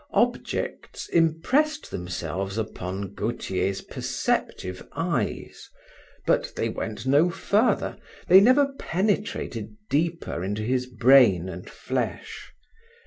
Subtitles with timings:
[0.15, 5.69] Objects impressed themselves upon Gautier's perceptive eyes
[6.25, 12.51] but they went no further, they never penetrated deeper into his brain and flesh.